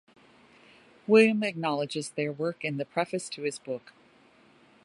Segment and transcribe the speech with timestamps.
[1.05, 3.93] William acknowledges their work in the preface to his book.